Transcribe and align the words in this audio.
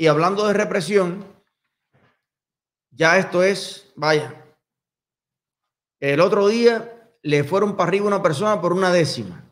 Y 0.00 0.06
hablando 0.06 0.46
de 0.46 0.54
represión, 0.54 1.26
ya 2.90 3.18
esto 3.18 3.42
es, 3.42 3.92
vaya, 3.96 4.50
el 6.00 6.20
otro 6.20 6.48
día 6.48 7.12
le 7.20 7.44
fueron 7.44 7.76
para 7.76 7.88
arriba 7.88 8.06
una 8.06 8.22
persona 8.22 8.62
por 8.62 8.72
una 8.72 8.90
décima. 8.90 9.44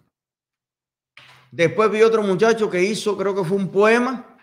Después 1.50 1.90
vi 1.90 2.00
otro 2.00 2.22
muchacho 2.22 2.70
que 2.70 2.82
hizo, 2.82 3.14
creo 3.18 3.34
que 3.34 3.44
fue 3.44 3.58
un 3.58 3.70
poema, 3.70 4.38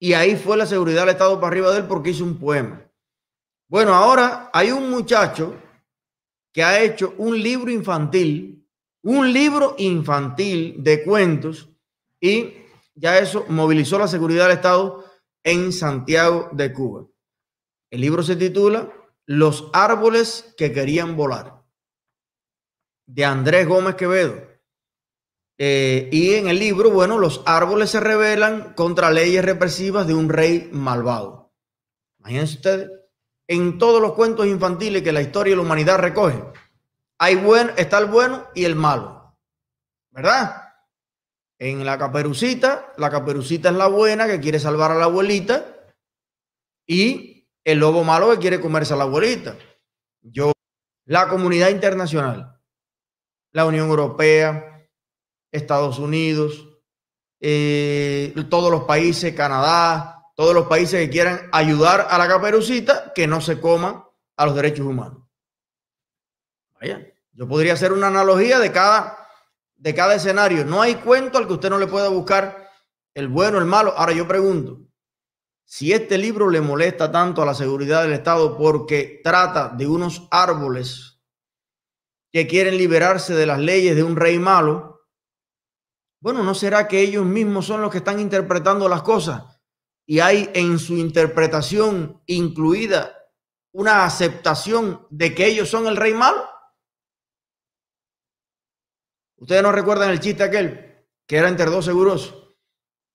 y 0.00 0.14
ahí 0.14 0.36
fue 0.36 0.56
la 0.56 0.64
seguridad 0.64 1.02
del 1.02 1.10
Estado 1.10 1.38
para 1.38 1.48
arriba 1.48 1.70
de 1.70 1.80
él 1.80 1.86
porque 1.86 2.12
hizo 2.12 2.24
un 2.24 2.38
poema. 2.38 2.90
Bueno, 3.68 3.92
ahora 3.92 4.48
hay 4.54 4.70
un 4.70 4.88
muchacho 4.88 5.54
que 6.50 6.64
ha 6.64 6.80
hecho 6.80 7.14
un 7.18 7.38
libro 7.38 7.70
infantil, 7.70 8.66
un 9.02 9.30
libro 9.30 9.74
infantil 9.76 10.76
de 10.78 11.04
cuentos, 11.04 11.68
y 12.18 12.54
ya 12.94 13.18
eso 13.18 13.44
movilizó 13.50 13.98
la 13.98 14.08
seguridad 14.08 14.44
del 14.44 14.56
Estado 14.56 15.04
en 15.46 15.72
Santiago 15.72 16.50
de 16.52 16.72
Cuba. 16.72 17.06
El 17.90 18.00
libro 18.00 18.24
se 18.24 18.34
titula 18.34 18.92
Los 19.26 19.70
árboles 19.72 20.52
que 20.56 20.72
querían 20.72 21.16
volar, 21.16 21.62
de 23.06 23.24
Andrés 23.24 23.68
Gómez 23.68 23.94
Quevedo. 23.94 24.44
Eh, 25.58 26.10
y 26.12 26.34
en 26.34 26.48
el 26.48 26.58
libro, 26.58 26.90
bueno, 26.90 27.18
los 27.18 27.42
árboles 27.46 27.90
se 27.90 28.00
rebelan 28.00 28.74
contra 28.74 29.12
leyes 29.12 29.44
represivas 29.44 30.08
de 30.08 30.14
un 30.14 30.28
rey 30.28 30.68
malvado. 30.72 31.54
Imagínense 32.18 32.56
ustedes, 32.56 32.90
en 33.46 33.78
todos 33.78 34.02
los 34.02 34.14
cuentos 34.14 34.46
infantiles 34.46 35.02
que 35.02 35.12
la 35.12 35.22
historia 35.22 35.52
de 35.52 35.56
la 35.58 35.62
humanidad 35.62 36.00
recoge, 36.00 36.42
hay 37.18 37.36
buen, 37.36 37.70
está 37.76 37.98
el 37.98 38.06
bueno 38.06 38.48
y 38.52 38.64
el 38.64 38.74
malo. 38.74 39.38
¿Verdad? 40.10 40.65
En 41.58 41.86
la 41.86 41.98
caperucita, 41.98 42.92
la 42.98 43.10
caperucita 43.10 43.70
es 43.70 43.74
la 43.76 43.86
buena 43.86 44.26
que 44.26 44.40
quiere 44.40 44.60
salvar 44.60 44.90
a 44.90 44.94
la 44.94 45.04
abuelita 45.04 45.64
y 46.86 47.48
el 47.64 47.78
lobo 47.78 48.04
malo 48.04 48.30
que 48.30 48.38
quiere 48.38 48.60
comerse 48.60 48.94
a 48.94 48.96
la 48.96 49.04
abuelita. 49.04 49.56
Yo, 50.20 50.52
la 51.06 51.28
comunidad 51.28 51.70
internacional, 51.70 52.60
la 53.52 53.64
Unión 53.64 53.88
Europea, 53.88 54.86
Estados 55.50 55.98
Unidos, 55.98 56.68
eh, 57.40 58.34
todos 58.50 58.70
los 58.70 58.84
países, 58.84 59.34
Canadá, 59.34 60.16
todos 60.34 60.54
los 60.54 60.66
países 60.66 61.00
que 61.00 61.10
quieran 61.10 61.48
ayudar 61.52 62.06
a 62.10 62.18
la 62.18 62.28
caperucita 62.28 63.12
que 63.14 63.26
no 63.26 63.40
se 63.40 63.58
coma 63.58 64.08
a 64.36 64.46
los 64.46 64.54
derechos 64.54 64.86
humanos. 64.86 65.22
Vaya, 66.78 67.00
yo 67.32 67.48
podría 67.48 67.72
hacer 67.72 67.92
una 67.92 68.08
analogía 68.08 68.58
de 68.58 68.70
cada, 68.70 69.25
de 69.76 69.94
cada 69.94 70.14
escenario. 70.14 70.64
No 70.64 70.82
hay 70.82 70.96
cuento 70.96 71.38
al 71.38 71.46
que 71.46 71.54
usted 71.54 71.70
no 71.70 71.78
le 71.78 71.86
pueda 71.86 72.08
buscar 72.08 72.68
el 73.14 73.28
bueno, 73.28 73.58
el 73.58 73.64
malo. 73.64 73.94
Ahora 73.96 74.12
yo 74.12 74.26
pregunto, 74.26 74.86
si 75.64 75.92
este 75.92 76.18
libro 76.18 76.48
le 76.48 76.60
molesta 76.60 77.10
tanto 77.10 77.42
a 77.42 77.46
la 77.46 77.54
seguridad 77.54 78.02
del 78.02 78.12
Estado 78.12 78.56
porque 78.56 79.20
trata 79.22 79.68
de 79.68 79.86
unos 79.86 80.28
árboles 80.30 81.20
que 82.32 82.46
quieren 82.46 82.76
liberarse 82.76 83.34
de 83.34 83.46
las 83.46 83.58
leyes 83.58 83.96
de 83.96 84.02
un 84.02 84.16
rey 84.16 84.38
malo, 84.38 85.08
bueno, 86.20 86.42
¿no 86.42 86.54
será 86.54 86.88
que 86.88 87.00
ellos 87.00 87.24
mismos 87.24 87.66
son 87.66 87.82
los 87.82 87.90
que 87.90 87.98
están 87.98 88.20
interpretando 88.20 88.88
las 88.88 89.02
cosas? 89.02 89.42
Y 90.06 90.20
hay 90.20 90.50
en 90.54 90.78
su 90.78 90.96
interpretación 90.96 92.22
incluida 92.26 93.12
una 93.72 94.04
aceptación 94.04 95.06
de 95.10 95.34
que 95.34 95.46
ellos 95.46 95.68
son 95.68 95.86
el 95.86 95.96
rey 95.96 96.14
malo. 96.14 96.48
Ustedes 99.36 99.62
no 99.62 99.72
recuerdan 99.72 100.10
el 100.10 100.20
chiste 100.20 100.42
aquel 100.42 101.04
que 101.26 101.36
era 101.36 101.48
entre 101.48 101.66
dos 101.66 101.84
segurosos 101.84 102.46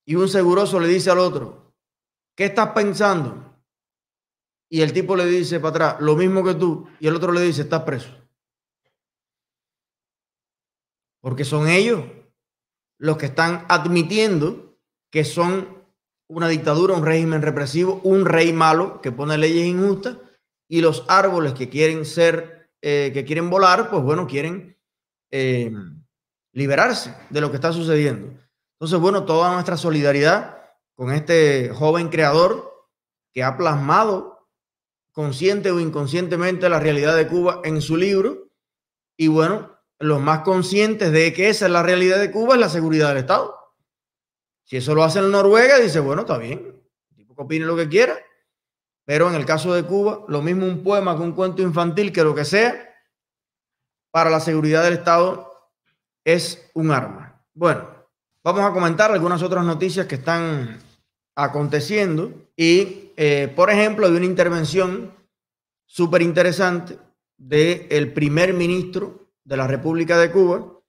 y 0.05 0.15
un 0.15 0.27
seguroso 0.27 0.79
le 0.79 0.87
dice 0.87 1.09
al 1.09 1.19
otro, 1.19 1.73
¿qué 2.35 2.45
estás 2.45 2.69
pensando? 2.71 3.61
Y 4.69 4.81
el 4.81 4.93
tipo 4.93 5.15
le 5.15 5.25
dice 5.25 5.59
para 5.59 5.69
atrás, 5.69 6.01
lo 6.01 6.15
mismo 6.15 6.43
que 6.43 6.55
tú. 6.55 6.87
Y 6.99 7.07
el 7.07 7.15
otro 7.15 7.31
le 7.31 7.41
dice, 7.41 7.63
estás 7.63 7.83
preso. 7.83 8.09
Porque 11.19 11.43
son 11.43 11.67
ellos 11.67 12.03
los 12.97 13.17
que 13.17 13.27
están 13.27 13.65
admitiendo 13.67 14.77
que 15.11 15.25
son 15.25 15.85
una 16.27 16.47
dictadura, 16.47 16.95
un 16.95 17.05
régimen 17.05 17.41
represivo, 17.41 17.99
un 18.03 18.25
rey 18.25 18.53
malo 18.53 19.01
que 19.01 19.11
pone 19.11 19.37
leyes 19.37 19.65
injustas 19.65 20.17
y 20.69 20.79
los 20.81 21.03
árboles 21.09 21.53
que 21.53 21.67
quieren 21.67 22.05
ser, 22.05 22.71
eh, 22.81 23.11
que 23.13 23.25
quieren 23.25 23.49
volar, 23.49 23.89
pues 23.89 24.01
bueno, 24.03 24.25
quieren 24.25 24.77
eh, 25.31 25.71
liberarse 26.53 27.15
de 27.29 27.41
lo 27.41 27.49
que 27.49 27.55
está 27.55 27.71
sucediendo. 27.73 28.39
Entonces, 28.73 28.99
bueno, 28.99 29.25
toda 29.25 29.53
nuestra 29.53 29.77
solidaridad 29.77 30.57
con 30.95 31.11
este 31.11 31.69
joven 31.69 32.09
creador 32.09 32.71
que 33.33 33.43
ha 33.43 33.57
plasmado 33.57 34.49
consciente 35.11 35.71
o 35.71 35.79
inconscientemente 35.79 36.69
la 36.69 36.79
realidad 36.79 37.15
de 37.15 37.27
Cuba 37.27 37.61
en 37.63 37.81
su 37.81 37.97
libro. 37.97 38.49
Y 39.17 39.27
bueno, 39.27 39.77
los 39.99 40.19
más 40.19 40.41
conscientes 40.41 41.11
de 41.11 41.33
que 41.33 41.49
esa 41.49 41.65
es 41.65 41.71
la 41.71 41.83
realidad 41.83 42.19
de 42.19 42.31
Cuba 42.31 42.55
es 42.55 42.59
la 42.59 42.69
seguridad 42.69 43.09
del 43.09 43.17
Estado. 43.17 43.55
Si 44.63 44.77
eso 44.77 44.95
lo 44.95 45.03
hace 45.03 45.19
en 45.19 45.31
Noruega, 45.31 45.77
dice, 45.79 45.99
bueno, 45.99 46.21
está 46.21 46.37
bien, 46.37 46.81
el 47.09 47.15
tipo 47.15 47.35
que 47.35 47.41
opine 47.41 47.65
lo 47.65 47.75
que 47.75 47.89
quiera. 47.89 48.17
Pero 49.05 49.29
en 49.29 49.35
el 49.35 49.45
caso 49.45 49.73
de 49.73 49.83
Cuba, 49.83 50.23
lo 50.27 50.41
mismo 50.41 50.65
un 50.65 50.83
poema 50.83 51.15
que 51.15 51.23
un 51.23 51.33
cuento 51.33 51.61
infantil, 51.61 52.11
que 52.13 52.23
lo 52.23 52.33
que 52.33 52.45
sea, 52.45 52.89
para 54.11 54.29
la 54.29 54.39
seguridad 54.39 54.83
del 54.83 54.93
Estado 54.93 55.50
es 56.23 56.69
un 56.73 56.91
arma. 56.91 57.43
Bueno, 57.53 57.87
vamos 58.43 58.61
a 58.61 58.73
comentar 58.73 59.11
algunas 59.11 59.41
otras 59.43 59.65
noticias 59.65 60.05
que 60.05 60.15
están 60.15 60.79
aconteciendo. 61.35 62.31
Y, 62.55 63.11
eh, 63.17 63.51
por 63.55 63.69
ejemplo, 63.69 64.07
hay 64.07 64.13
una 64.13 64.25
intervención 64.25 65.13
súper 65.85 66.21
interesante 66.21 66.97
del 67.37 68.13
primer 68.13 68.53
ministro 68.53 69.31
de 69.43 69.57
la 69.57 69.67
República 69.67 70.17
de 70.17 70.31
Cuba. 70.31 70.79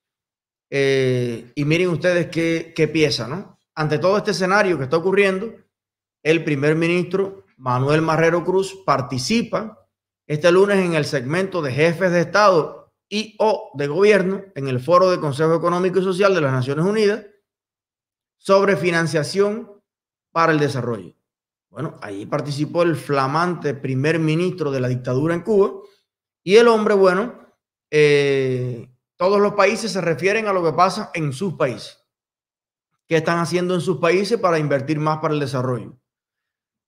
Eh, 0.70 1.52
y 1.54 1.64
miren 1.64 1.88
ustedes 1.88 2.28
qué, 2.28 2.72
qué 2.74 2.88
pieza, 2.88 3.26
¿no? 3.26 3.58
Ante 3.74 3.98
todo 3.98 4.18
este 4.18 4.30
escenario 4.30 4.78
que 4.78 4.84
está 4.84 4.96
ocurriendo, 4.96 5.54
el 6.22 6.44
primer 6.44 6.76
ministro 6.76 7.44
Manuel 7.56 8.02
Marrero 8.02 8.44
Cruz 8.44 8.74
participa 8.84 9.86
este 10.26 10.52
lunes 10.52 10.78
en 10.78 10.94
el 10.94 11.04
segmento 11.04 11.62
de 11.62 11.72
jefes 11.72 12.12
de 12.12 12.20
Estado 12.20 12.81
y 13.12 13.36
o 13.38 13.70
de 13.74 13.88
gobierno 13.88 14.42
en 14.54 14.68
el 14.68 14.80
foro 14.80 15.10
del 15.10 15.20
Consejo 15.20 15.54
Económico 15.54 15.98
y 15.98 16.02
Social 16.02 16.34
de 16.34 16.40
las 16.40 16.50
Naciones 16.50 16.86
Unidas 16.86 17.26
sobre 18.38 18.74
financiación 18.74 19.70
para 20.30 20.52
el 20.52 20.58
desarrollo. 20.58 21.14
Bueno, 21.68 21.98
ahí 22.00 22.24
participó 22.24 22.84
el 22.84 22.96
flamante 22.96 23.74
primer 23.74 24.18
ministro 24.18 24.70
de 24.70 24.80
la 24.80 24.88
dictadura 24.88 25.34
en 25.34 25.42
Cuba 25.42 25.72
y 26.42 26.56
el 26.56 26.68
hombre, 26.68 26.94
bueno, 26.94 27.54
eh, 27.90 28.88
todos 29.16 29.42
los 29.42 29.52
países 29.52 29.92
se 29.92 30.00
refieren 30.00 30.48
a 30.48 30.54
lo 30.54 30.64
que 30.64 30.72
pasa 30.72 31.10
en 31.12 31.34
sus 31.34 31.52
países. 31.52 32.02
¿Qué 33.06 33.16
están 33.16 33.40
haciendo 33.40 33.74
en 33.74 33.82
sus 33.82 33.98
países 33.98 34.40
para 34.40 34.58
invertir 34.58 34.98
más 34.98 35.18
para 35.18 35.34
el 35.34 35.40
desarrollo? 35.40 35.98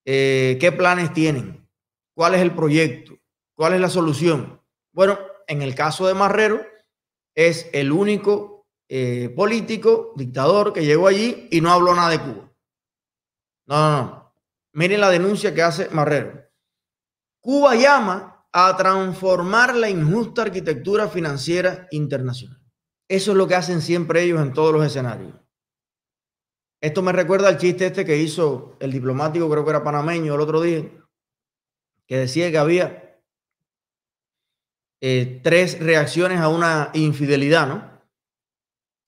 Eh, 0.07 0.57
¿Qué 0.59 0.73
planes 0.73 1.13
tienen? 1.13 1.69
¿Cuál 2.15 2.35
es 2.35 2.41
el 2.41 2.55
proyecto? 2.55 3.13
¿Cuál 3.55 3.75
es 3.75 3.81
la 3.83 3.91
solución? 3.91 4.59
Bueno, 4.91 5.19
en 5.49 5.63
el 5.63 5.75
caso 5.75 6.07
de 6.07 6.15
Marrero, 6.15 6.65
es 7.35 7.69
el 7.73 7.93
único 7.93 8.67
eh, 8.89 9.33
político, 9.35 10.13
dictador 10.17 10.73
que 10.73 10.85
llegó 10.85 11.09
allí 11.09 11.49
y 11.51 11.61
no 11.61 11.73
habló 11.73 11.95
nada 11.95 12.11
de 12.11 12.21
Cuba. 12.21 12.53
No, 13.67 13.77
no, 13.77 14.07
no. 14.07 14.35
Miren 14.73 15.01
la 15.01 15.11
denuncia 15.11 15.55
que 15.55 15.63
hace 15.63 15.89
Marrero. 15.91 16.45
Cuba 17.41 17.75
llama 17.75 18.47
a 18.53 18.77
transformar 18.77 19.75
la 19.75 19.91
injusta 19.91 20.43
arquitectura 20.43 21.09
financiera 21.09 21.89
internacional. 21.91 22.61
Eso 23.09 23.33
es 23.33 23.37
lo 23.37 23.47
que 23.47 23.55
hacen 23.55 23.83
siempre 23.83 24.23
ellos 24.23 24.41
en 24.41 24.53
todos 24.53 24.73
los 24.73 24.85
escenarios. 24.85 25.35
Esto 26.81 27.03
me 27.03 27.13
recuerda 27.13 27.49
al 27.49 27.59
chiste 27.59 27.87
este 27.87 28.05
que 28.05 28.19
hizo 28.19 28.77
el 28.79 28.93
diplomático, 28.93 29.49
creo 29.51 29.65
que 29.65 29.71
era 29.71 29.83
panameño 29.83 30.35
el 30.35 30.41
otro 30.41 30.61
día, 30.61 30.85
que 32.07 32.19
decía 32.19 32.51
que 32.51 32.59
había 32.59 33.14
eh, 35.07 35.43
tres 35.43 35.81
reacciones 35.81 36.41
a 36.41 36.49
una 36.49 36.89
infidelidad, 36.95 37.69
¿no? 37.69 38.01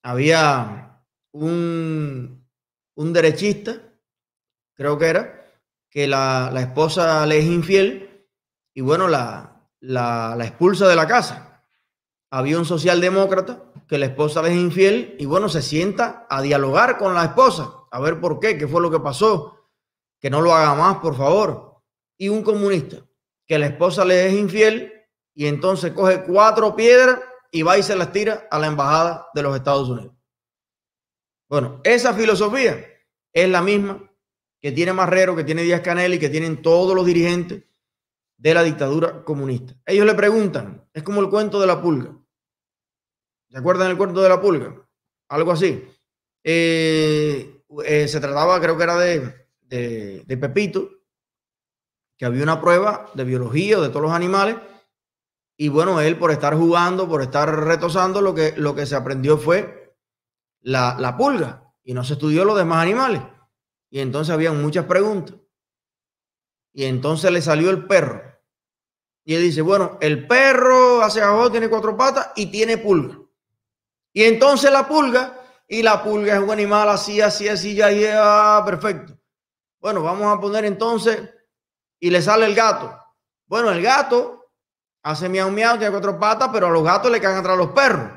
Había 0.03 1.01
un, 1.33 2.47
un 2.97 3.13
derechista, 3.15 3.81
creo 4.75 4.99
que 4.99 5.07
era, 5.07 5.51
que 5.89 6.07
la, 6.07 6.51
la 6.53 6.61
esposa 6.61 7.25
le 7.25 7.39
es 7.39 7.47
infiel 7.47 8.29
y 8.75 8.83
bueno, 8.83 9.09
la, 9.09 9.67
la, 9.81 10.37
expulsa 10.41 10.87
de 10.87 10.97
la 10.97 11.07
casa. 11.07 11.65
Había 12.31 12.59
un 12.59 12.67
socialdemócrata 12.67 13.73
que 13.89 13.97
la 13.97 14.05
esposa 14.05 14.43
le 14.43 14.51
es 14.51 14.57
infiel 14.57 15.17
y 15.19 15.25
bueno, 15.25 15.49
se 15.49 15.63
sienta 15.63 16.27
a 16.29 16.43
dialogar 16.43 16.99
con 16.99 17.15
la 17.15 17.25
esposa, 17.25 17.73
a 17.91 18.01
ver 18.01 18.21
por 18.21 18.39
qué, 18.39 18.59
qué 18.59 18.69
fue 18.69 18.83
lo 18.83 18.91
que 18.91 19.01
pasó, 19.01 19.71
que 20.21 20.29
no 20.29 20.43
lo 20.43 20.53
haga 20.53 20.75
más, 20.75 20.99
por 20.99 21.17
favor. 21.17 21.81
Y 22.19 22.29
un 22.29 22.43
comunista 22.43 22.99
que 23.47 23.59
la 23.59 23.69
esposa 23.69 24.05
le 24.05 24.27
es 24.27 24.35
infiel 24.35 24.96
y 25.37 25.47
entonces 25.47 25.93
coge 25.93 26.25
cuatro 26.25 26.75
piedras 26.75 27.21
y 27.53 27.63
va 27.63 27.79
y 27.79 27.83
se 27.83 27.95
las 27.95 28.11
tira 28.11 28.49
a 28.51 28.59
la 28.59 28.67
embajada 28.67 29.29
de 29.35 29.43
los 29.43 29.55
Estados 29.55 29.89
Unidos. 29.89 30.15
Bueno, 31.49 31.81
esa 31.85 32.15
filosofía 32.15 32.85
es 33.33 33.49
la 33.49 33.61
misma 33.63 34.11
que 34.61 34.73
tiene 34.73 34.95
Marrero, 34.95 35.37
que 35.37 35.45
tiene 35.45 35.63
Díaz 35.63 35.83
Canel 35.83 36.15
y 36.15 36.19
que 36.19 36.31
tienen 36.31 36.63
todos 36.63 36.97
los 36.97 37.05
dirigentes 37.05 37.63
de 38.39 38.55
la 38.55 38.63
dictadura 38.63 39.23
comunista. 39.25 39.75
Ellos 39.85 40.07
le 40.07 40.15
preguntan, 40.15 40.89
es 40.93 41.03
como 41.03 41.21
el 41.21 41.29
cuento 41.29 41.61
de 41.61 41.67
la 41.67 41.81
pulga. 41.81 42.17
¿Se 43.51 43.59
acuerdan 43.59 43.91
el 43.91 43.99
cuento 43.99 44.23
de 44.23 44.29
la 44.31 44.41
pulga? 44.41 44.89
Algo 45.29 45.53
así. 45.53 45.85
Eh, 46.43 47.63
eh, 47.85 48.09
se 48.09 48.21
trataba, 48.21 48.61
creo 48.61 48.77
que 48.77 48.83
era 48.83 48.97
de, 48.97 49.49
de, 49.61 50.37
Pepito, 50.39 50.91
que 52.17 52.25
había 52.25 52.43
una 52.43 52.61
prueba 52.61 53.11
de 53.15 53.25
biología 53.25 53.79
de 53.81 53.89
todos 53.91 54.03
los 54.03 54.13
animales. 54.13 54.57
Y 55.57 55.69
bueno, 55.69 56.01
él 56.01 56.19
por 56.19 56.31
estar 56.31 56.55
jugando, 56.55 57.09
por 57.09 57.23
estar 57.23 57.49
retosando, 57.65 58.21
lo 58.21 58.35
que, 58.35 58.55
lo 58.57 58.75
que 58.75 58.87
se 58.87 58.95
aprendió 58.95 59.39
fue 59.39 59.97
la, 60.61 60.97
la 60.99 61.17
pulga 61.17 61.73
y 61.83 61.95
no 61.95 62.05
se 62.05 62.15
estudió 62.15 62.45
los 62.45 62.57
demás 62.57 62.83
animales. 62.83 63.23
Y 63.89 64.01
entonces 64.01 64.35
habían 64.35 64.61
muchas 64.61 64.85
preguntas. 64.85 65.37
Y 66.73 66.85
entonces 66.85 67.31
le 67.31 67.41
salió 67.41 67.71
el 67.71 67.87
perro. 67.87 68.23
Y 69.25 69.35
él 69.35 69.43
dice, 69.43 69.63
bueno, 69.63 69.97
el 70.01 70.27
perro 70.27 71.03
hace 71.03 71.23
abajo, 71.23 71.51
tiene 71.51 71.71
cuatro 71.71 71.97
patas 71.97 72.33
y 72.37 72.47
tiene 72.47 72.77
pulga. 72.79 73.19
Y 74.13 74.25
entonces 74.25 74.71
la 74.71 74.87
pulga, 74.87 75.41
y 75.69 75.83
la 75.83 76.03
pulga 76.03 76.35
es 76.35 76.41
un 76.41 76.51
animal 76.51 76.89
así, 76.89 77.21
así, 77.21 77.49
así, 77.49 77.75
ya, 77.75 77.91
ya, 77.91 78.63
perfecto. 78.65 79.19
Bueno, 79.81 80.03
vamos 80.03 80.27
a 80.27 80.41
poner 80.41 80.65
entonces, 80.65 81.29
y 81.99 82.11
le 82.11 82.23
sale 82.23 82.47
el 82.47 82.55
gato. 82.55 82.97
Bueno, 83.47 83.71
el 83.71 83.83
gato 83.83 84.36
hace 85.07 85.29
miau 85.29 85.51
miau, 85.53 85.79
tiene 85.79 85.93
cuatro 85.93 86.19
patas, 86.19 86.51
pero 86.53 86.67
a 86.67 86.71
los 86.71 86.83
gatos 86.83 87.11
le 87.13 87.21
caen 87.21 87.39
atrás 87.39 87.57
los 87.57 87.71
perros. 87.71 88.11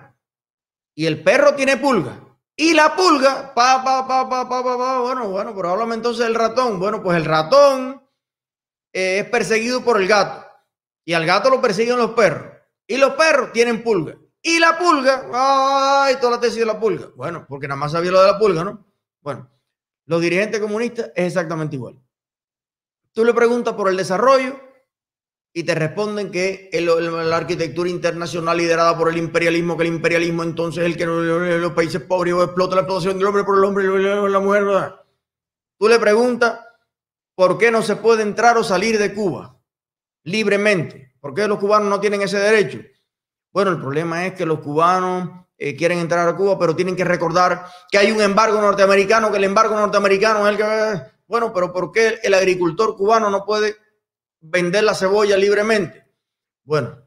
Y 0.95 1.05
el 1.05 1.21
perro 1.23 1.53
tiene 1.53 1.77
pulga. 1.77 2.19
Y 2.55 2.73
la 2.73 2.95
pulga, 2.95 3.53
pa, 3.53 3.83
pa, 3.83 4.07
pa, 4.07 4.27
pa, 4.27 4.49
pa, 4.49 4.63
pa, 4.63 4.99
bueno, 4.99 5.29
bueno, 5.29 5.55
probablemente 5.55 6.07
entonces 6.07 6.25
el 6.25 6.33
ratón. 6.33 6.79
Bueno, 6.79 7.01
pues 7.01 7.15
el 7.15 7.25
ratón 7.25 8.01
eh, 8.91 9.19
es 9.19 9.29
perseguido 9.29 9.83
por 9.83 10.01
el 10.01 10.07
gato. 10.07 10.45
Y 11.05 11.13
al 11.13 11.25
gato 11.25 11.49
lo 11.49 11.61
persiguen 11.61 11.97
los 11.97 12.11
perros. 12.11 12.57
Y 12.87 12.97
los 12.97 13.11
perros 13.11 13.51
tienen 13.53 13.83
pulga. 13.83 14.17
Y 14.41 14.57
la 14.57 14.77
pulga, 14.77 15.29
ay, 15.31 16.15
toda 16.19 16.33
la 16.33 16.39
tesis 16.39 16.59
de 16.59 16.65
la 16.65 16.79
pulga. 16.79 17.09
Bueno, 17.15 17.45
porque 17.47 17.67
nada 17.67 17.79
más 17.79 17.91
sabía 17.91 18.11
lo 18.11 18.19
de 18.19 18.31
la 18.31 18.39
pulga, 18.39 18.63
¿no? 18.63 18.83
Bueno, 19.21 19.47
los 20.05 20.19
dirigentes 20.21 20.59
comunistas 20.59 21.11
es 21.15 21.27
exactamente 21.27 21.75
igual. 21.75 21.99
Tú 23.13 23.23
le 23.23 23.33
preguntas 23.33 23.75
por 23.75 23.89
el 23.89 23.97
desarrollo 23.97 24.68
y 25.51 25.63
te 25.63 25.73
responden 25.73 26.31
que 26.31 26.69
la 26.73 27.37
arquitectura 27.37 27.89
internacional 27.89 28.57
liderada 28.57 28.97
por 28.97 29.09
el 29.09 29.17
imperialismo, 29.17 29.75
que 29.75 29.83
el 29.83 29.93
imperialismo 29.93 30.43
entonces 30.43 30.83
es 30.83 30.91
el 30.91 30.97
que 30.97 31.05
los 31.05 31.73
países 31.73 32.01
pobres 32.01 32.35
explota 32.35 32.75
la 32.75 32.81
explotación 32.81 33.17
del 33.17 33.27
hombre 33.27 33.43
por 33.43 33.57
el 33.57 33.63
hombre 33.63 33.85
y 33.85 34.31
la 34.31 34.39
mujer. 34.39 34.65
Tú 35.77 35.87
le 35.87 35.97
preguntas 35.97 36.59
por 37.35 37.57
qué 37.57 37.71
no 37.71 37.81
se 37.81 37.95
puede 37.95 38.21
entrar 38.21 38.57
o 38.57 38.63
salir 38.63 38.99
de 38.99 39.13
Cuba 39.13 39.57
libremente. 40.23 41.13
¿Por 41.19 41.33
qué 41.33 41.47
los 41.47 41.57
cubanos 41.57 41.89
no 41.89 41.99
tienen 41.99 42.21
ese 42.21 42.37
derecho? 42.37 42.79
Bueno, 43.51 43.71
el 43.71 43.79
problema 43.79 44.27
es 44.27 44.33
que 44.33 44.45
los 44.45 44.59
cubanos 44.59 45.29
eh, 45.57 45.75
quieren 45.75 45.99
entrar 45.99 46.27
a 46.27 46.35
Cuba, 46.35 46.59
pero 46.59 46.75
tienen 46.75 46.95
que 46.95 47.03
recordar 47.03 47.65
que 47.89 47.97
hay 47.97 48.11
un 48.11 48.21
embargo 48.21 48.61
norteamericano, 48.61 49.31
que 49.31 49.37
el 49.37 49.43
embargo 49.45 49.75
norteamericano 49.75 50.47
es 50.47 50.51
el 50.53 50.57
que... 50.57 51.01
Bueno, 51.27 51.51
pero 51.53 51.73
¿por 51.73 51.91
qué 51.91 52.19
el 52.23 52.33
agricultor 52.33 52.95
cubano 52.95 53.29
no 53.29 53.45
puede 53.45 53.75
vender 54.41 54.83
la 54.83 54.93
cebolla 54.93 55.37
libremente? 55.37 56.05
Bueno, 56.63 56.97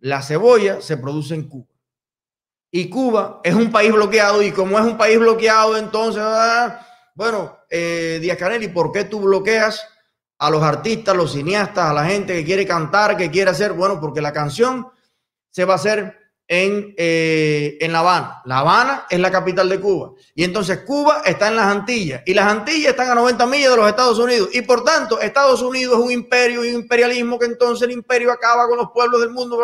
la 0.00 0.22
cebolla 0.22 0.80
se 0.80 0.96
produce 0.96 1.34
en 1.34 1.48
Cuba. 1.48 1.66
Y 2.70 2.90
Cuba 2.90 3.40
es 3.42 3.54
un 3.54 3.72
país 3.72 3.92
bloqueado 3.92 4.42
y 4.42 4.52
como 4.52 4.78
es 4.78 4.84
un 4.84 4.98
país 4.98 5.18
bloqueado, 5.18 5.76
entonces, 5.76 6.22
ah, 6.24 6.86
bueno, 7.14 7.58
eh, 7.70 8.18
Díaz 8.20 8.36
Canel, 8.36 8.62
¿y 8.62 8.68
por 8.68 8.92
qué 8.92 9.04
tú 9.04 9.20
bloqueas 9.20 9.86
a 10.38 10.50
los 10.50 10.62
artistas, 10.62 11.16
los 11.16 11.32
cineastas, 11.32 11.90
a 11.90 11.94
la 11.94 12.04
gente 12.04 12.34
que 12.34 12.44
quiere 12.44 12.66
cantar, 12.66 13.16
que 13.16 13.30
quiere 13.30 13.50
hacer? 13.50 13.72
Bueno, 13.72 13.98
porque 13.98 14.20
la 14.20 14.32
canción 14.32 14.86
se 15.50 15.64
va 15.64 15.72
a 15.72 15.76
hacer 15.76 16.27
en, 16.48 16.94
eh, 16.96 17.76
en 17.78 17.92
La 17.92 18.00
Habana. 18.00 18.42
La 18.46 18.60
Habana 18.60 19.06
es 19.10 19.20
la 19.20 19.30
capital 19.30 19.68
de 19.68 19.78
Cuba. 19.78 20.12
Y 20.34 20.44
entonces 20.44 20.78
Cuba 20.80 21.22
está 21.24 21.48
en 21.48 21.56
las 21.56 21.66
Antillas. 21.66 22.22
Y 22.24 22.32
las 22.32 22.46
Antillas 22.46 22.90
están 22.90 23.10
a 23.10 23.14
90 23.14 23.46
millas 23.46 23.70
de 23.72 23.76
los 23.76 23.86
Estados 23.86 24.18
Unidos. 24.18 24.48
Y 24.54 24.62
por 24.62 24.82
tanto, 24.82 25.20
Estados 25.20 25.60
Unidos 25.60 25.98
es 25.98 26.04
un 26.04 26.10
imperio 26.10 26.64
y 26.64 26.70
un 26.70 26.82
imperialismo 26.82 27.38
que 27.38 27.44
entonces 27.44 27.86
el 27.86 27.92
imperio 27.92 28.32
acaba 28.32 28.66
con 28.66 28.78
los 28.78 28.90
pueblos 28.90 29.20
del 29.20 29.30
mundo. 29.30 29.58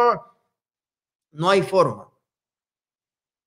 No 1.33 1.51
hay 1.51 1.63
forma. 1.63 2.11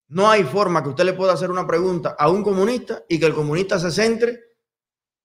No 0.09 0.29
hay 0.29 0.43
forma 0.43 0.81
que 0.81 0.89
usted 0.89 1.03
le 1.03 1.13
pueda 1.13 1.33
hacer 1.33 1.51
una 1.51 1.67
pregunta 1.67 2.15
a 2.17 2.29
un 2.29 2.41
comunista 2.41 3.03
y 3.07 3.19
que 3.19 3.25
el 3.27 3.35
comunista 3.35 3.77
se 3.77 3.91
centre 3.91 4.39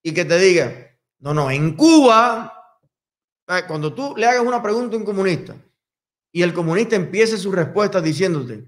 y 0.03 0.13
que 0.13 0.25
te 0.25 0.37
diga, 0.37 0.71
no, 1.19 1.33
no, 1.33 1.49
en 1.49 1.75
Cuba, 1.75 2.53
eh, 3.47 3.63
cuando 3.65 3.93
tú 3.93 4.13
le 4.17 4.25
hagas 4.25 4.45
una 4.45 4.61
pregunta 4.61 4.95
a 4.95 4.99
un 4.99 5.05
comunista, 5.05 5.55
y 6.35 6.41
el 6.41 6.51
comunista 6.51 6.95
empiece 6.95 7.37
su 7.37 7.51
respuesta 7.51 8.01
diciéndote, 8.01 8.67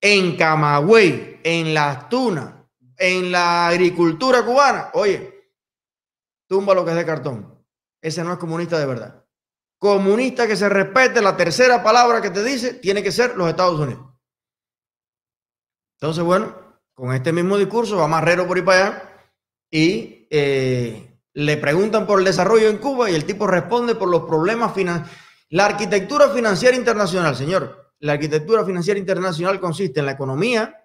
en 0.00 0.36
Camagüey, 0.36 1.40
en 1.44 1.74
las 1.74 2.08
tunas, 2.08 2.54
en 2.96 3.30
la 3.30 3.68
agricultura 3.68 4.44
cubana, 4.44 4.90
oye, 4.94 5.50
tumba 6.48 6.74
lo 6.74 6.84
que 6.84 6.92
es 6.92 6.96
de 6.96 7.06
cartón. 7.06 7.62
Ese 8.00 8.24
no 8.24 8.32
es 8.32 8.38
comunista 8.38 8.78
de 8.78 8.86
verdad. 8.86 9.24
Comunista 9.78 10.46
que 10.46 10.56
se 10.56 10.68
respete, 10.68 11.20
la 11.20 11.36
tercera 11.36 11.82
palabra 11.82 12.22
que 12.22 12.30
te 12.30 12.42
dice 12.42 12.74
tiene 12.74 13.02
que 13.02 13.12
ser 13.12 13.36
los 13.36 13.48
Estados 13.48 13.78
Unidos. 13.78 14.06
Entonces, 16.00 16.24
bueno, 16.24 16.56
con 16.94 17.14
este 17.14 17.32
mismo 17.32 17.58
discurso 17.58 17.98
va 17.98 18.08
Marrero 18.08 18.46
por 18.46 18.56
ahí 18.56 18.62
para 18.62 18.86
allá 18.86 19.24
y 19.70 20.26
eh, 20.30 21.18
le 21.34 21.56
preguntan 21.58 22.06
por 22.06 22.18
el 22.18 22.24
desarrollo 22.24 22.68
en 22.70 22.78
Cuba 22.78 23.10
y 23.10 23.14
el 23.14 23.26
tipo 23.26 23.46
responde 23.46 23.94
por 23.94 24.08
los 24.08 24.22
problemas 24.22 24.74
financieros 24.74 25.31
la 25.52 25.66
arquitectura 25.66 26.30
financiera 26.30 26.74
internacional, 26.74 27.36
señor, 27.36 27.92
la 27.98 28.14
arquitectura 28.14 28.64
financiera 28.64 28.98
internacional 28.98 29.60
consiste 29.60 30.00
en 30.00 30.06
la 30.06 30.12
economía 30.12 30.82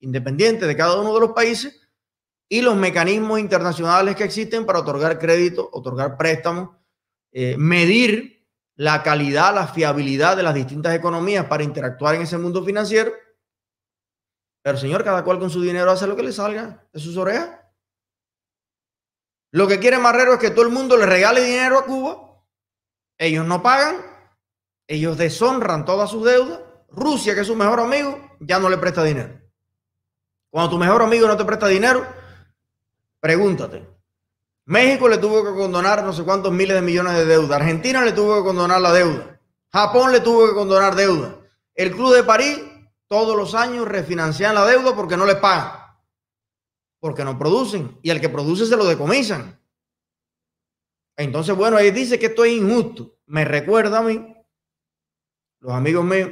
independiente 0.00 0.66
de 0.66 0.74
cada 0.74 0.98
uno 0.98 1.12
de 1.12 1.20
los 1.20 1.32
países 1.32 1.78
y 2.48 2.62
los 2.62 2.74
mecanismos 2.74 3.38
internacionales 3.38 4.16
que 4.16 4.24
existen 4.24 4.64
para 4.64 4.78
otorgar 4.78 5.18
crédito, 5.18 5.68
otorgar 5.74 6.16
préstamos, 6.16 6.70
eh, 7.32 7.56
medir 7.58 8.46
la 8.76 9.02
calidad, 9.02 9.54
la 9.54 9.66
fiabilidad 9.66 10.38
de 10.38 10.42
las 10.42 10.54
distintas 10.54 10.94
economías 10.94 11.44
para 11.44 11.64
interactuar 11.64 12.14
en 12.14 12.22
ese 12.22 12.38
mundo 12.38 12.64
financiero. 12.64 13.12
Pero 14.62 14.78
señor, 14.78 15.04
cada 15.04 15.22
cual 15.22 15.38
con 15.38 15.50
su 15.50 15.60
dinero 15.60 15.90
hace 15.90 16.06
lo 16.06 16.16
que 16.16 16.22
le 16.22 16.32
salga 16.32 16.82
de 16.94 16.98
sus 16.98 17.18
orejas. 17.18 17.60
Lo 19.50 19.68
que 19.68 19.78
quiere 19.78 19.98
Marrero 19.98 20.32
es 20.32 20.38
que 20.38 20.50
todo 20.50 20.64
el 20.64 20.72
mundo 20.72 20.96
le 20.96 21.04
regale 21.04 21.42
dinero 21.42 21.78
a 21.78 21.84
Cuba 21.84 22.27
ellos 23.18 23.44
no 23.46 23.62
pagan, 23.62 23.96
ellos 24.86 25.18
deshonran 25.18 25.84
todas 25.84 26.10
sus 26.10 26.24
deudas. 26.24 26.60
Rusia, 26.90 27.34
que 27.34 27.42
es 27.42 27.46
su 27.46 27.54
mejor 27.54 27.80
amigo, 27.80 28.18
ya 28.40 28.58
no 28.58 28.70
le 28.70 28.78
presta 28.78 29.04
dinero. 29.04 29.38
Cuando 30.50 30.70
tu 30.70 30.78
mejor 30.78 31.02
amigo 31.02 31.28
no 31.28 31.36
te 31.36 31.44
presta 31.44 31.66
dinero, 31.66 32.06
pregúntate. 33.20 33.86
México 34.64 35.08
le 35.08 35.18
tuvo 35.18 35.44
que 35.44 35.58
condonar 35.58 36.02
no 36.02 36.12
sé 36.12 36.22
cuántos 36.24 36.52
miles 36.52 36.74
de 36.74 36.82
millones 36.82 37.14
de 37.14 37.24
deuda. 37.24 37.56
Argentina 37.56 38.04
le 38.04 38.12
tuvo 38.12 38.36
que 38.36 38.44
condonar 38.44 38.80
la 38.80 38.92
deuda. 38.92 39.40
Japón 39.70 40.12
le 40.12 40.20
tuvo 40.20 40.46
que 40.46 40.54
condonar 40.54 40.94
deuda. 40.94 41.36
El 41.74 41.90
Club 41.92 42.14
de 42.14 42.22
París 42.22 42.60
todos 43.06 43.36
los 43.36 43.54
años 43.54 43.88
refinancian 43.88 44.54
la 44.54 44.66
deuda 44.66 44.94
porque 44.94 45.16
no 45.16 45.24
le 45.24 45.36
pagan. 45.36 45.72
Porque 47.00 47.24
no 47.24 47.38
producen. 47.38 47.98
Y 48.02 48.10
al 48.10 48.20
que 48.20 48.28
produce 48.28 48.66
se 48.66 48.76
lo 48.76 48.84
decomisan. 48.84 49.57
Entonces, 51.18 51.56
bueno, 51.56 51.76
ahí 51.76 51.90
dice 51.90 52.16
que 52.16 52.26
esto 52.26 52.44
es 52.44 52.52
injusto. 52.52 53.18
Me 53.26 53.44
recuerda 53.44 53.98
a 53.98 54.02
mí, 54.02 54.36
los 55.58 55.72
amigos 55.72 56.04
míos, 56.04 56.30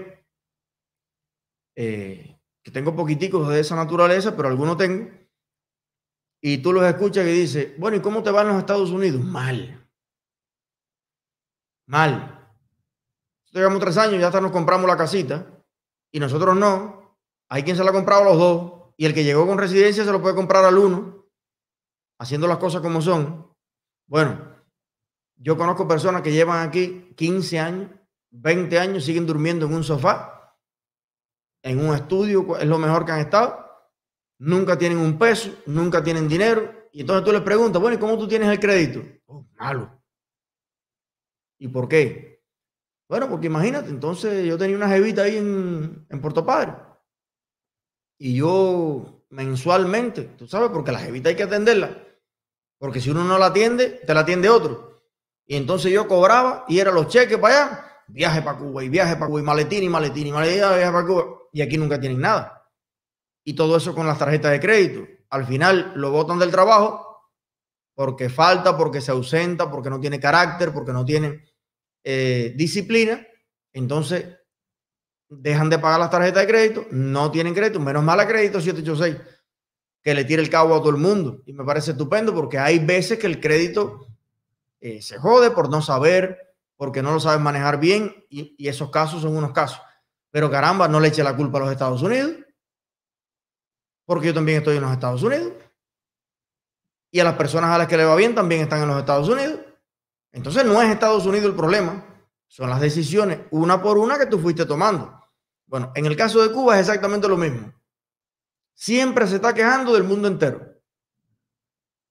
eh, 1.74 2.40
que 2.62 2.70
tengo 2.70 2.94
poquiticos 2.94 3.48
de 3.48 3.60
esa 3.60 3.74
naturaleza, 3.74 4.36
pero 4.36 4.48
algunos 4.48 4.76
tengo. 4.76 5.10
Y 6.40 6.58
tú 6.58 6.72
los 6.72 6.84
escuchas 6.84 7.26
y 7.26 7.32
dices, 7.32 7.78
bueno, 7.78 7.96
¿y 7.96 8.00
cómo 8.00 8.22
te 8.22 8.30
van 8.30 8.46
los 8.46 8.58
Estados 8.58 8.90
Unidos? 8.90 9.24
Mal. 9.24 9.90
Mal. 11.88 12.48
Llevamos 13.50 13.80
tres 13.80 13.98
años, 13.98 14.20
ya 14.20 14.28
hasta 14.28 14.40
nos 14.40 14.52
compramos 14.52 14.86
la 14.86 14.96
casita. 14.96 15.64
Y 16.12 16.20
nosotros 16.20 16.56
no. 16.56 17.18
Hay 17.48 17.64
quien 17.64 17.76
se 17.76 17.82
la 17.82 17.90
ha 17.90 17.92
comprado 17.92 18.22
a 18.22 18.26
los 18.26 18.38
dos. 18.38 18.94
Y 18.96 19.04
el 19.06 19.14
que 19.14 19.24
llegó 19.24 19.48
con 19.48 19.58
residencia 19.58 20.04
se 20.04 20.12
lo 20.12 20.22
puede 20.22 20.36
comprar 20.36 20.64
al 20.64 20.78
uno. 20.78 21.26
Haciendo 22.20 22.46
las 22.46 22.58
cosas 22.58 22.82
como 22.82 23.02
son. 23.02 23.52
Bueno, 24.06 24.55
yo 25.36 25.56
conozco 25.56 25.86
personas 25.86 26.22
que 26.22 26.32
llevan 26.32 26.66
aquí 26.66 27.12
15 27.16 27.58
años, 27.58 27.90
20 28.30 28.78
años, 28.78 29.04
siguen 29.04 29.26
durmiendo 29.26 29.66
en 29.66 29.74
un 29.74 29.84
sofá, 29.84 30.56
en 31.62 31.78
un 31.78 31.94
estudio, 31.94 32.56
es 32.58 32.66
lo 32.66 32.78
mejor 32.78 33.04
que 33.04 33.12
han 33.12 33.20
estado. 33.20 33.64
Nunca 34.38 34.76
tienen 34.76 34.98
un 34.98 35.18
peso, 35.18 35.50
nunca 35.66 36.02
tienen 36.02 36.28
dinero. 36.28 36.88
Y 36.92 37.00
entonces 37.00 37.24
tú 37.24 37.32
les 37.32 37.42
preguntas, 37.42 37.80
bueno, 37.80 37.96
¿y 37.96 38.00
cómo 38.00 38.18
tú 38.18 38.28
tienes 38.28 38.48
el 38.48 38.60
crédito? 38.60 39.02
Oh, 39.26 39.46
malo. 39.58 40.02
¿Y 41.58 41.68
por 41.68 41.88
qué? 41.88 42.44
Bueno, 43.08 43.28
porque 43.28 43.46
imagínate, 43.46 43.88
entonces 43.88 44.46
yo 44.46 44.58
tenía 44.58 44.76
una 44.76 44.88
jevita 44.88 45.22
ahí 45.22 45.36
en, 45.36 46.06
en 46.08 46.20
Puerto 46.20 46.44
Padre. 46.44 46.74
Y 48.18 48.36
yo 48.36 49.24
mensualmente, 49.30 50.22
tú 50.22 50.46
sabes, 50.46 50.70
porque 50.70 50.92
la 50.92 50.98
jevita 50.98 51.28
hay 51.28 51.36
que 51.36 51.42
atenderla 51.42 52.02
Porque 52.78 53.00
si 53.00 53.10
uno 53.10 53.24
no 53.24 53.38
la 53.38 53.46
atiende, 53.46 54.02
te 54.06 54.14
la 54.14 54.20
atiende 54.20 54.48
otro. 54.48 54.85
Y 55.46 55.56
entonces 55.56 55.92
yo 55.92 56.08
cobraba 56.08 56.64
y 56.68 56.80
era 56.80 56.90
los 56.90 57.08
cheques 57.08 57.38
para 57.38 57.66
allá, 57.66 57.86
viaje 58.08 58.42
para 58.42 58.58
Cuba 58.58 58.82
y 58.82 58.88
viaje 58.88 59.14
para 59.14 59.28
Cuba 59.28 59.40
y 59.40 59.44
maletín 59.44 59.84
y 59.84 59.88
maletín 59.88 60.26
y 60.26 60.32
maletín 60.32 60.58
y 60.58 60.60
para 60.60 61.06
Cuba. 61.06 61.24
Y 61.52 61.62
aquí 61.62 61.78
nunca 61.78 62.00
tienen 62.00 62.20
nada. 62.20 62.68
Y 63.44 63.54
todo 63.54 63.76
eso 63.76 63.94
con 63.94 64.06
las 64.06 64.18
tarjetas 64.18 64.50
de 64.50 64.60
crédito. 64.60 65.06
Al 65.30 65.46
final 65.46 65.92
lo 65.94 66.10
botan 66.10 66.38
del 66.38 66.50
trabajo 66.50 67.06
porque 67.94 68.28
falta, 68.28 68.76
porque 68.76 69.00
se 69.00 69.12
ausenta, 69.12 69.70
porque 69.70 69.88
no 69.88 70.00
tiene 70.00 70.20
carácter, 70.20 70.72
porque 70.72 70.92
no 70.92 71.04
tiene 71.04 71.44
eh, 72.04 72.52
disciplina. 72.56 73.24
Entonces 73.72 74.26
dejan 75.28 75.70
de 75.70 75.78
pagar 75.78 76.00
las 76.00 76.10
tarjetas 76.10 76.42
de 76.42 76.48
crédito, 76.48 76.86
no 76.90 77.30
tienen 77.30 77.54
crédito, 77.54 77.80
menos 77.80 78.04
mal 78.04 78.20
a 78.20 78.28
crédito 78.28 78.60
786, 78.60 79.16
que 80.02 80.14
le 80.14 80.24
tire 80.24 80.42
el 80.42 80.50
cabo 80.50 80.74
a 80.74 80.78
todo 80.78 80.90
el 80.90 80.96
mundo. 80.96 81.42
Y 81.46 81.52
me 81.52 81.64
parece 81.64 81.92
estupendo 81.92 82.34
porque 82.34 82.58
hay 82.58 82.78
veces 82.78 83.18
que 83.18 83.26
el 83.26 83.40
crédito 83.40 84.06
eh, 84.80 85.02
se 85.02 85.18
jode 85.18 85.50
por 85.50 85.70
no 85.70 85.82
saber, 85.82 86.54
porque 86.76 87.02
no 87.02 87.12
lo 87.12 87.20
saben 87.20 87.42
manejar 87.42 87.78
bien, 87.78 88.24
y, 88.28 88.54
y, 88.58 88.68
esos 88.68 88.90
casos 88.90 89.22
son 89.22 89.36
unos 89.36 89.52
casos. 89.52 89.80
Pero 90.30 90.50
caramba, 90.50 90.88
no 90.88 91.00
le 91.00 91.08
eche 91.08 91.22
la 91.22 91.36
culpa 91.36 91.58
a 91.58 91.62
los 91.62 91.72
Estados 91.72 92.02
Unidos, 92.02 92.32
porque 94.04 94.28
yo 94.28 94.34
también 94.34 94.58
estoy 94.58 94.76
en 94.76 94.82
los 94.82 94.92
Estados 94.92 95.22
Unidos. 95.22 95.52
Y 97.10 97.20
a 97.20 97.24
las 97.24 97.34
personas 97.34 97.70
a 97.70 97.78
las 97.78 97.88
que 97.88 97.96
le 97.96 98.04
va 98.04 98.14
bien 98.14 98.34
también 98.34 98.62
están 98.62 98.82
en 98.82 98.88
los 98.88 98.98
Estados 98.98 99.28
Unidos. 99.28 99.60
Entonces 100.32 100.64
no 100.64 100.80
es 100.82 100.90
Estados 100.90 101.24
Unidos 101.24 101.46
el 101.46 101.56
problema, 101.56 102.04
son 102.46 102.70
las 102.70 102.80
decisiones 102.80 103.40
una 103.50 103.82
por 103.82 103.98
una 103.98 104.18
que 104.18 104.26
tú 104.26 104.38
fuiste 104.38 104.66
tomando. 104.66 105.18
Bueno, 105.66 105.92
en 105.94 106.06
el 106.06 106.16
caso 106.16 106.42
de 106.42 106.52
Cuba 106.52 106.74
es 106.74 106.86
exactamente 106.86 107.26
lo 107.26 107.36
mismo. 107.36 107.72
Siempre 108.74 109.26
se 109.26 109.36
está 109.36 109.54
quejando 109.54 109.94
del 109.94 110.04
mundo 110.04 110.28
entero. 110.28 110.60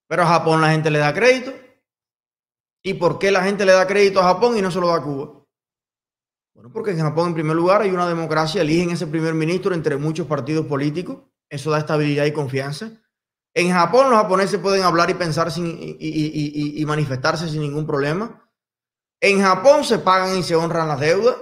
Pero 0.07 0.23
a 0.23 0.27
Japón 0.27 0.61
la 0.61 0.71
gente 0.71 0.91
le 0.91 0.99
da 0.99 1.13
crédito. 1.13 1.53
¿Y 2.85 2.93
por 2.93 3.17
qué 3.17 3.31
la 3.31 3.41
gente 3.41 3.65
le 3.65 3.71
da 3.71 3.87
crédito 3.87 4.19
a 4.19 4.25
Japón 4.25 4.55
y 4.55 4.61
no 4.61 4.69
se 4.69 4.79
lo 4.79 4.89
da 4.89 4.97
a 4.97 5.01
Cuba? 5.01 5.43
Bueno, 6.53 6.69
porque 6.71 6.91
en 6.91 6.99
Japón, 6.99 7.29
en 7.29 7.33
primer 7.33 7.55
lugar, 7.55 7.81
hay 7.81 7.89
una 7.89 8.07
democracia, 8.07 8.61
eligen 8.61 8.91
ese 8.91 9.07
primer 9.07 9.33
ministro 9.33 9.73
entre 9.73 9.97
muchos 9.97 10.27
partidos 10.27 10.67
políticos. 10.67 11.23
Eso 11.49 11.71
da 11.71 11.79
estabilidad 11.79 12.25
y 12.25 12.31
confianza. 12.31 12.91
En 13.55 13.71
Japón 13.71 14.11
los 14.11 14.19
japoneses 14.19 14.59
pueden 14.59 14.83
hablar 14.83 15.09
y 15.09 15.15
pensar 15.15 15.51
sin, 15.51 15.97
y, 15.99 16.83
manifestarse 16.85 17.49
sin 17.49 17.61
ningún 17.61 17.87
problema. 17.87 18.47
En 19.19 19.41
Japón 19.41 19.83
se 19.83 19.97
pagan 19.97 20.37
y 20.37 20.43
se 20.43 20.55
honran 20.55 20.87
las 20.87 20.99
deudas, 20.99 21.37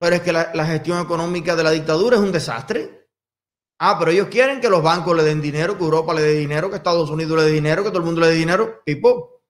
pero 0.00 0.16
es 0.16 0.22
que 0.22 0.32
la, 0.32 0.64
gestión 0.64 1.02
económica 1.02 1.54
de 1.54 1.64
la 1.64 1.70
dictadura 1.70 2.16
es 2.16 2.22
un 2.22 2.32
desastre. 2.32 3.10
Ah, 3.78 3.98
pero 3.98 4.10
ellos 4.10 4.28
quieren 4.28 4.58
que 4.62 4.70
los 4.70 4.82
bancos 4.82 5.14
le 5.14 5.22
den 5.22 5.42
dinero, 5.42 5.76
que 5.76 5.84
Europa 5.84 6.14
le 6.14 6.22
dé 6.22 6.32
dinero, 6.32 6.70
que 6.70 6.76
Estados 6.76 7.10
Unidos 7.10 7.36
le 7.36 7.44
dé 7.44 7.52
dinero, 7.52 7.82
que 7.82 7.90
todo 7.90 7.98
el 7.98 8.06
mundo 8.06 8.22
le 8.22 8.28
dé 8.28 8.34
dinero. 8.34 8.80
Pipo, 8.86 9.41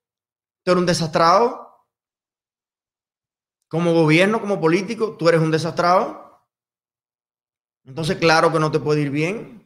tú 0.62 0.70
eres 0.70 0.80
un 0.80 0.86
desastrado. 0.86 1.86
Como 3.68 3.94
gobierno, 3.94 4.40
como 4.40 4.60
político, 4.60 5.16
tú 5.16 5.28
eres 5.28 5.40
un 5.40 5.50
desastrado. 5.50 6.46
Entonces, 7.84 8.16
claro 8.16 8.52
que 8.52 8.60
no 8.60 8.70
te 8.70 8.78
puede 8.78 9.00
ir 9.00 9.10
bien 9.10 9.62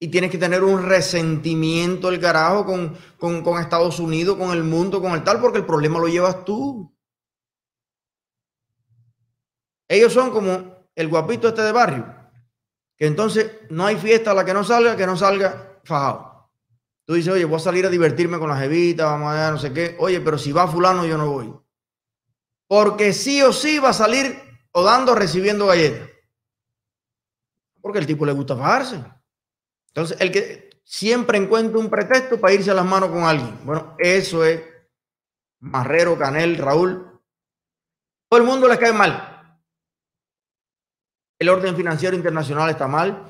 y 0.00 0.08
tienes 0.08 0.30
que 0.30 0.38
tener 0.38 0.62
un 0.62 0.84
resentimiento 0.84 2.08
el 2.08 2.20
carajo 2.20 2.64
con, 2.64 2.96
con, 3.18 3.60
Estados 3.60 3.98
Unidos, 3.98 4.36
con 4.36 4.52
el 4.52 4.62
mundo, 4.62 5.00
con 5.00 5.12
el 5.12 5.24
tal, 5.24 5.40
porque 5.40 5.58
el 5.58 5.66
problema 5.66 5.98
lo 5.98 6.06
llevas 6.06 6.44
tú. 6.44 6.94
Ellos 9.88 10.12
son 10.12 10.30
como 10.30 10.86
el 10.94 11.08
guapito 11.08 11.48
este 11.48 11.62
de 11.62 11.72
barrio, 11.72 12.14
que 12.96 13.06
entonces 13.06 13.50
no 13.70 13.86
hay 13.86 13.96
fiesta 13.96 14.30
a 14.30 14.34
la 14.34 14.44
que 14.44 14.54
no 14.54 14.62
salga, 14.62 14.96
que 14.96 15.06
no 15.06 15.16
salga 15.16 15.80
fajado. 15.84 16.27
Tú 17.08 17.14
dices, 17.14 17.32
oye, 17.32 17.46
voy 17.46 17.56
a 17.56 17.60
salir 17.60 17.86
a 17.86 17.88
divertirme 17.88 18.38
con 18.38 18.50
la 18.50 18.58
jevita, 18.58 19.06
vamos 19.06 19.32
a 19.32 19.34
ver, 19.34 19.52
no 19.52 19.58
sé 19.58 19.72
qué. 19.72 19.96
Oye, 19.98 20.20
pero 20.20 20.36
si 20.36 20.52
va 20.52 20.68
fulano, 20.68 21.06
yo 21.06 21.16
no 21.16 21.30
voy. 21.30 21.50
Porque 22.66 23.14
sí 23.14 23.40
o 23.40 23.50
sí 23.50 23.78
va 23.78 23.88
a 23.88 23.94
salir 23.94 24.38
o 24.72 24.82
dando 24.82 25.14
recibiendo 25.14 25.66
galletas. 25.68 26.06
Porque 27.80 28.00
el 28.00 28.06
tipo 28.06 28.26
le 28.26 28.32
gusta 28.32 28.58
fajarse. 28.58 29.02
Entonces, 29.86 30.20
el 30.20 30.30
que 30.30 30.82
siempre 30.84 31.38
encuentra 31.38 31.78
un 31.78 31.88
pretexto 31.88 32.38
para 32.38 32.52
irse 32.52 32.70
a 32.70 32.74
las 32.74 32.84
manos 32.84 33.08
con 33.08 33.22
alguien. 33.22 33.58
Bueno, 33.64 33.96
eso 33.96 34.44
es 34.44 34.60
Marrero, 35.60 36.18
Canel, 36.18 36.58
Raúl. 36.58 37.22
Todo 38.28 38.38
el 38.38 38.46
mundo 38.46 38.68
les 38.68 38.76
cae 38.76 38.92
mal. 38.92 39.58
El 41.38 41.48
orden 41.48 41.74
financiero 41.74 42.14
internacional 42.14 42.68
está 42.68 42.86
mal. 42.86 43.24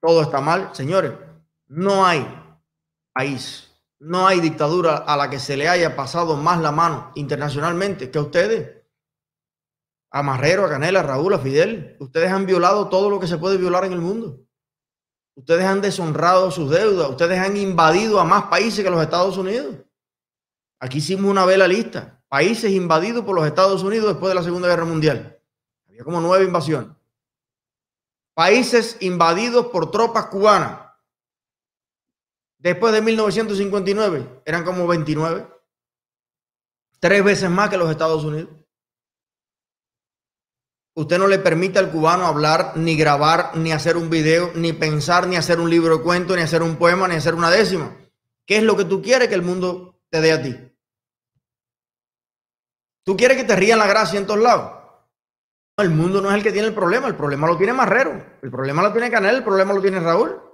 Todo 0.00 0.22
está 0.22 0.40
mal. 0.40 0.70
Señores, 0.72 1.14
no 1.66 2.06
hay 2.06 2.43
país, 3.14 3.70
no 4.00 4.26
hay 4.26 4.40
dictadura 4.40 4.96
a 4.96 5.16
la 5.16 5.30
que 5.30 5.38
se 5.38 5.56
le 5.56 5.68
haya 5.68 5.96
pasado 5.96 6.36
más 6.36 6.60
la 6.60 6.72
mano 6.72 7.12
internacionalmente 7.14 8.10
que 8.10 8.18
a 8.18 8.22
ustedes. 8.22 8.82
A 10.10 10.22
Marrero, 10.22 10.66
a 10.66 10.68
Canel, 10.68 10.96
a 10.96 11.02
Raúl, 11.02 11.32
a 11.32 11.38
Fidel. 11.38 11.96
Ustedes 12.00 12.30
han 12.30 12.44
violado 12.44 12.88
todo 12.88 13.08
lo 13.08 13.18
que 13.18 13.26
se 13.26 13.38
puede 13.38 13.56
violar 13.56 13.84
en 13.84 13.92
el 13.92 14.00
mundo. 14.00 14.44
Ustedes 15.36 15.64
han 15.64 15.80
deshonrado 15.80 16.50
sus 16.50 16.70
deudas. 16.70 17.08
Ustedes 17.08 17.38
han 17.38 17.56
invadido 17.56 18.20
a 18.20 18.24
más 18.24 18.44
países 18.44 18.84
que 18.84 18.90
los 18.90 19.02
Estados 19.02 19.36
Unidos. 19.38 19.76
Aquí 20.78 20.98
hicimos 20.98 21.30
una 21.30 21.46
vela 21.46 21.66
lista. 21.66 22.22
Países 22.28 22.70
invadidos 22.72 23.24
por 23.24 23.34
los 23.34 23.46
Estados 23.46 23.82
Unidos 23.82 24.08
después 24.08 24.30
de 24.30 24.34
la 24.34 24.42
Segunda 24.44 24.68
Guerra 24.68 24.84
Mundial. 24.84 25.40
Había 25.88 26.04
como 26.04 26.20
nueve 26.20 26.44
invasiones. 26.44 26.90
Países 28.34 28.98
invadidos 29.00 29.66
por 29.66 29.90
tropas 29.90 30.26
cubanas. 30.26 30.83
Después 32.64 32.94
de 32.94 33.02
1959 33.02 34.40
eran 34.46 34.64
como 34.64 34.86
29. 34.86 35.46
Tres 36.98 37.22
veces 37.22 37.50
más 37.50 37.68
que 37.68 37.76
los 37.76 37.90
Estados 37.90 38.24
Unidos. 38.24 38.48
Usted 40.94 41.18
no 41.18 41.26
le 41.26 41.38
permite 41.38 41.78
al 41.78 41.90
cubano 41.90 42.24
hablar, 42.24 42.72
ni 42.76 42.96
grabar, 42.96 43.54
ni 43.54 43.70
hacer 43.70 43.98
un 43.98 44.08
video, 44.08 44.50
ni 44.54 44.72
pensar, 44.72 45.26
ni 45.26 45.36
hacer 45.36 45.60
un 45.60 45.68
libro 45.68 45.98
de 45.98 46.02
cuento, 46.02 46.34
ni 46.34 46.40
hacer 46.40 46.62
un 46.62 46.76
poema, 46.76 47.06
ni 47.06 47.16
hacer 47.16 47.34
una 47.34 47.50
décima. 47.50 47.94
¿Qué 48.46 48.56
es 48.56 48.62
lo 48.62 48.78
que 48.78 48.86
tú 48.86 49.02
quieres 49.02 49.28
que 49.28 49.34
el 49.34 49.42
mundo 49.42 50.00
te 50.08 50.22
dé 50.22 50.32
a 50.32 50.42
ti? 50.42 50.56
¿Tú 53.04 53.14
quieres 53.14 53.36
que 53.36 53.44
te 53.44 53.56
rían 53.56 53.78
la 53.78 53.86
gracia 53.86 54.18
en 54.18 54.26
todos 54.26 54.40
lados? 54.40 54.72
El 55.76 55.90
mundo 55.90 56.22
no 56.22 56.30
es 56.30 56.36
el 56.36 56.42
que 56.42 56.52
tiene 56.52 56.68
el 56.68 56.74
problema, 56.74 57.08
el 57.08 57.16
problema 57.16 57.46
lo 57.46 57.58
tiene 57.58 57.74
Marrero, 57.74 58.24
el 58.40 58.50
problema 58.50 58.80
lo 58.80 58.90
tiene 58.90 59.10
Canel, 59.10 59.36
el 59.36 59.44
problema 59.44 59.74
lo 59.74 59.82
tiene 59.82 60.00
Raúl. 60.00 60.53